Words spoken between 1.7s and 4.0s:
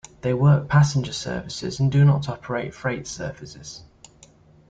and do not operate freight services.